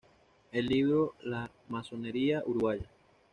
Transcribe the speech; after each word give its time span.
El 0.51 0.65
libro 0.65 1.13
"La 1.21 1.51
masonería 1.69 2.41
uruguaya. 2.47 2.89